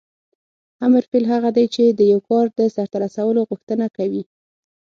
امر 0.85 1.03
فعل 1.09 1.25
هغه 1.33 1.49
دی 1.57 1.65
چې 1.75 1.83
د 1.87 2.01
یو 2.11 2.19
کار 2.29 2.45
د 2.57 2.59
سرته 2.75 2.97
رسولو 3.05 3.41
غوښتنه 3.49 3.85
کوي. 3.97 4.23